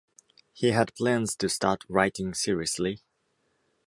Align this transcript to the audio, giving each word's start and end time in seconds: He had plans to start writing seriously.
He 0.51 0.71
had 0.71 0.95
plans 0.95 1.35
to 1.35 1.47
start 1.47 1.83
writing 1.87 2.33
seriously. 2.33 3.03